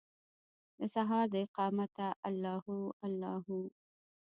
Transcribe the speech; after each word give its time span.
دسهار 0.79 1.25
داقامته 1.35 2.07
الله 2.27 2.57
هو، 2.65 2.81
الله 3.05 3.35
هو 3.47 3.57